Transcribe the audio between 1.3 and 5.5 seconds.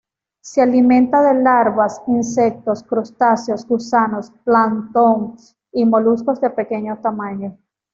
larvas, insectos, crustáceos, gusanos, plancton